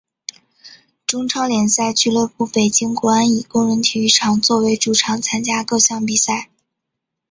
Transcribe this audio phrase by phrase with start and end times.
[1.05, 6.49] 中超联赛俱乐部北京国安以工人体育场作为主场参加各项比赛。